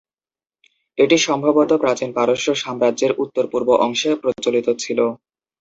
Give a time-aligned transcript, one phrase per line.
[0.97, 4.99] এটি সম্ভবত প্রাচীন পারস্য সাম্রাজ্যের উত্তর-পূর্ব অংশে প্রচলিত ছিল।